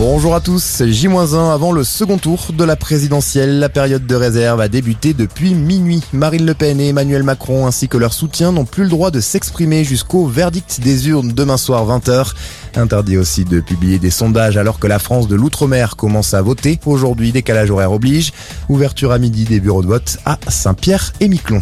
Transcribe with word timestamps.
Bonjour 0.00 0.34
à 0.34 0.40
tous, 0.40 0.82
J-1 0.82 1.52
avant 1.52 1.72
le 1.72 1.84
second 1.84 2.16
tour 2.16 2.52
de 2.54 2.64
la 2.64 2.74
présidentielle. 2.74 3.58
La 3.58 3.68
période 3.68 4.06
de 4.06 4.14
réserve 4.14 4.58
a 4.62 4.68
débuté 4.68 5.12
depuis 5.12 5.52
minuit. 5.52 6.02
Marine 6.14 6.46
Le 6.46 6.54
Pen 6.54 6.80
et 6.80 6.88
Emmanuel 6.88 7.22
Macron 7.22 7.66
ainsi 7.66 7.86
que 7.86 7.98
leurs 7.98 8.14
soutiens 8.14 8.50
n'ont 8.50 8.64
plus 8.64 8.84
le 8.84 8.88
droit 8.88 9.10
de 9.10 9.20
s'exprimer 9.20 9.84
jusqu'au 9.84 10.26
verdict 10.26 10.80
des 10.80 11.10
urnes 11.10 11.32
demain 11.32 11.58
soir 11.58 11.86
20h. 11.86 12.32
Interdit 12.76 13.18
aussi 13.18 13.44
de 13.44 13.60
publier 13.60 13.98
des 13.98 14.08
sondages 14.08 14.56
alors 14.56 14.78
que 14.78 14.86
la 14.86 14.98
France 14.98 15.28
de 15.28 15.36
l'outre-mer 15.36 15.96
commence 15.96 16.32
à 16.32 16.40
voter. 16.40 16.80
Aujourd'hui, 16.86 17.30
décalage 17.30 17.70
horaire 17.70 17.92
oblige. 17.92 18.32
Ouverture 18.70 19.12
à 19.12 19.18
midi 19.18 19.44
des 19.44 19.60
bureaux 19.60 19.82
de 19.82 19.88
vote 19.88 20.16
à 20.24 20.38
Saint-Pierre 20.48 21.12
et 21.20 21.28
Miquelon. 21.28 21.60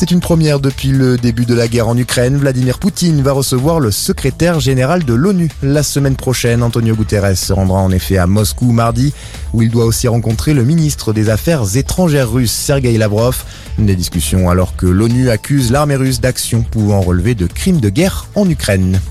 C'est 0.00 0.12
une 0.12 0.20
première 0.20 0.60
depuis 0.60 0.92
le 0.92 1.18
début 1.18 1.44
de 1.44 1.52
la 1.52 1.68
guerre 1.68 1.88
en 1.88 1.94
Ukraine. 1.94 2.38
Vladimir 2.38 2.78
Poutine 2.78 3.20
va 3.20 3.32
recevoir 3.32 3.80
le 3.80 3.90
secrétaire 3.90 4.58
général 4.58 5.04
de 5.04 5.12
l'ONU 5.12 5.50
la 5.62 5.82
semaine 5.82 6.16
prochaine. 6.16 6.62
Antonio 6.62 6.96
Guterres 6.96 7.36
se 7.36 7.52
rendra 7.52 7.80
en 7.80 7.90
effet 7.90 8.16
à 8.16 8.26
Moscou 8.26 8.72
mardi, 8.72 9.12
où 9.52 9.60
il 9.60 9.70
doit 9.70 9.84
aussi 9.84 10.08
rencontrer 10.08 10.54
le 10.54 10.64
ministre 10.64 11.12
des 11.12 11.28
Affaires 11.28 11.76
étrangères 11.76 12.30
russe, 12.30 12.50
Sergei 12.50 12.96
Lavrov. 12.96 13.44
Des 13.76 13.94
discussions 13.94 14.48
alors 14.48 14.74
que 14.74 14.86
l'ONU 14.86 15.28
accuse 15.28 15.70
l'armée 15.70 15.96
russe 15.96 16.22
d'actions 16.22 16.62
pouvant 16.62 17.02
relever 17.02 17.34
de 17.34 17.46
crimes 17.46 17.80
de 17.80 17.90
guerre 17.90 18.26
en 18.34 18.48
Ukraine. 18.48 19.02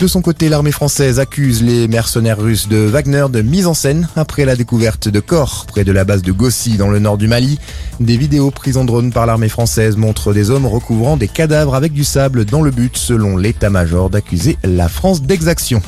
De 0.00 0.06
son 0.06 0.22
côté, 0.22 0.48
l'armée 0.48 0.72
française 0.72 1.20
accuse 1.20 1.62
les 1.62 1.86
mercenaires 1.86 2.40
russes 2.40 2.68
de 2.68 2.78
Wagner 2.78 3.26
de 3.30 3.42
mise 3.42 3.66
en 3.66 3.74
scène 3.74 4.08
après 4.16 4.46
la 4.46 4.56
découverte 4.56 5.08
de 5.08 5.20
corps 5.20 5.66
près 5.68 5.84
de 5.84 5.92
la 5.92 6.04
base 6.04 6.22
de 6.22 6.32
Gossi 6.32 6.78
dans 6.78 6.88
le 6.88 7.00
nord 7.00 7.18
du 7.18 7.28
Mali. 7.28 7.58
Des 8.00 8.16
vidéos 8.16 8.50
prises 8.50 8.78
en 8.78 8.86
drone 8.86 9.12
par 9.12 9.26
l'armée 9.26 9.50
française 9.50 9.98
montrent 9.98 10.32
des 10.32 10.48
hommes 10.48 10.64
recouvrant 10.64 11.18
des 11.18 11.28
cadavres 11.28 11.74
avec 11.74 11.92
du 11.92 12.04
sable 12.04 12.46
dans 12.46 12.62
le 12.62 12.70
but, 12.70 12.96
selon 12.96 13.36
l'état-major, 13.36 14.08
d'accuser 14.08 14.56
la 14.64 14.88
France 14.88 15.20
d'exaction. 15.20 15.82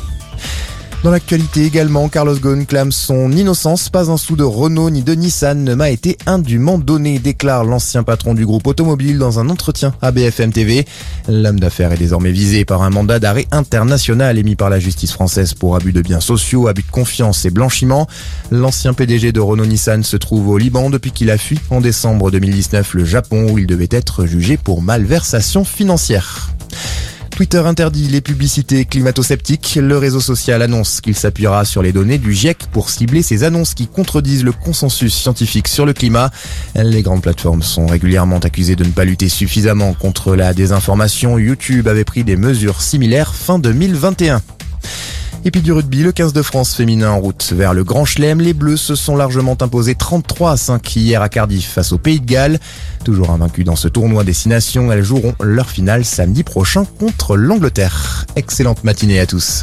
Dans 1.02 1.10
l'actualité 1.10 1.64
également, 1.64 2.08
Carlos 2.08 2.36
Ghosn 2.36 2.64
clame 2.64 2.92
son 2.92 3.32
innocence. 3.32 3.88
Pas 3.88 4.08
un 4.08 4.16
sou 4.16 4.36
de 4.36 4.44
Renault 4.44 4.88
ni 4.88 5.02
de 5.02 5.14
Nissan 5.14 5.64
ne 5.64 5.74
m'a 5.74 5.90
été 5.90 6.16
indûment 6.26 6.78
donné, 6.78 7.18
déclare 7.18 7.64
l'ancien 7.64 8.04
patron 8.04 8.34
du 8.34 8.46
groupe 8.46 8.68
automobile 8.68 9.18
dans 9.18 9.40
un 9.40 9.48
entretien 9.48 9.92
à 10.00 10.12
BFM 10.12 10.52
TV. 10.52 10.86
L'homme 11.28 11.58
d'affaires 11.58 11.90
est 11.90 11.96
désormais 11.96 12.30
visé 12.30 12.64
par 12.64 12.82
un 12.82 12.90
mandat 12.90 13.18
d'arrêt 13.18 13.48
international 13.50 14.38
émis 14.38 14.54
par 14.54 14.70
la 14.70 14.78
justice 14.78 15.10
française 15.10 15.54
pour 15.54 15.74
abus 15.74 15.92
de 15.92 16.02
biens 16.02 16.20
sociaux, 16.20 16.68
abus 16.68 16.82
de 16.82 16.92
confiance 16.92 17.44
et 17.46 17.50
blanchiment. 17.50 18.06
L'ancien 18.52 18.94
PDG 18.94 19.32
de 19.32 19.40
Renault 19.40 19.66
Nissan 19.66 20.04
se 20.04 20.16
trouve 20.16 20.50
au 20.50 20.56
Liban 20.56 20.88
depuis 20.88 21.10
qu'il 21.10 21.32
a 21.32 21.38
fui 21.38 21.58
en 21.70 21.80
décembre 21.80 22.30
2019 22.30 22.94
le 22.94 23.04
Japon 23.04 23.48
où 23.50 23.58
il 23.58 23.66
devait 23.66 23.88
être 23.90 24.24
jugé 24.24 24.56
pour 24.56 24.82
malversation 24.82 25.64
financière. 25.64 26.52
Twitter 27.42 27.66
interdit 27.66 28.06
les 28.06 28.20
publicités 28.20 28.84
climato-sceptiques. 28.84 29.76
Le 29.82 29.98
réseau 29.98 30.20
social 30.20 30.62
annonce 30.62 31.00
qu'il 31.00 31.16
s'appuiera 31.16 31.64
sur 31.64 31.82
les 31.82 31.90
données 31.90 32.18
du 32.18 32.32
GIEC 32.32 32.68
pour 32.70 32.88
cibler 32.88 33.20
ces 33.20 33.42
annonces 33.42 33.74
qui 33.74 33.88
contredisent 33.88 34.44
le 34.44 34.52
consensus 34.52 35.12
scientifique 35.12 35.66
sur 35.66 35.84
le 35.84 35.92
climat. 35.92 36.30
Les 36.76 37.02
grandes 37.02 37.22
plateformes 37.22 37.64
sont 37.64 37.86
régulièrement 37.86 38.38
accusées 38.38 38.76
de 38.76 38.84
ne 38.84 38.90
pas 38.90 39.04
lutter 39.04 39.28
suffisamment 39.28 39.92
contre 39.92 40.36
la 40.36 40.54
désinformation. 40.54 41.36
YouTube 41.36 41.88
avait 41.88 42.04
pris 42.04 42.22
des 42.22 42.36
mesures 42.36 42.80
similaires 42.80 43.34
fin 43.34 43.58
2021. 43.58 44.40
Et 45.44 45.50
puis 45.50 45.60
du 45.60 45.72
rugby, 45.72 46.04
le 46.04 46.12
15 46.12 46.32
de 46.32 46.42
France 46.42 46.74
féminin 46.74 47.10
en 47.10 47.18
route 47.18 47.52
vers 47.52 47.74
le 47.74 47.82
Grand 47.82 48.04
Chelem. 48.04 48.40
Les 48.40 48.54
Bleus 48.54 48.76
se 48.76 48.94
sont 48.94 49.16
largement 49.16 49.56
imposés 49.60 49.96
33 49.96 50.52
à 50.52 50.56
5 50.56 50.96
hier 50.96 51.20
à 51.20 51.28
Cardiff 51.28 51.68
face 51.68 51.92
au 51.92 51.98
Pays 51.98 52.20
de 52.20 52.26
Galles. 52.26 52.60
Toujours 53.04 53.30
invaincus 53.30 53.64
dans 53.64 53.74
ce 53.74 53.88
tournoi 53.88 54.22
destination, 54.22 54.92
elles 54.92 55.02
joueront 55.02 55.34
leur 55.42 55.68
finale 55.68 56.04
samedi 56.04 56.44
prochain 56.44 56.84
contre 56.84 57.36
l'Angleterre. 57.36 58.26
Excellente 58.36 58.84
matinée 58.84 59.18
à 59.18 59.26
tous. 59.26 59.60